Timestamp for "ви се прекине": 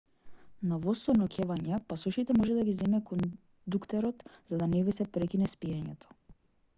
4.89-5.51